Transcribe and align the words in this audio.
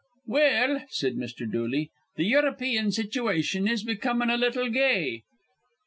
"Well," 0.25 0.83
said 0.89 1.15
Mr. 1.15 1.47
Dooley, 1.47 1.91
"th' 2.17 2.21
European 2.23 2.91
situation 2.91 3.67
is 3.67 3.83
becomin' 3.83 4.31
a 4.31 4.35
little 4.37 4.67
gay." 4.67 5.21